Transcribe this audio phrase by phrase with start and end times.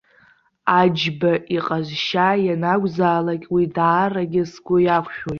[0.79, 5.29] Аџьба иҟазшьа, ианакәзаалак уи даарагьы сгәы иақәшәоит.